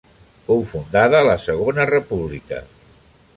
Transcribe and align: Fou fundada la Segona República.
Fou 0.45 0.63
fundada 0.71 1.21
la 1.27 1.35
Segona 1.43 1.87
República. 1.91 2.65